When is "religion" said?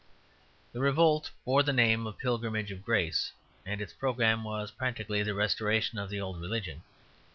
6.41-6.81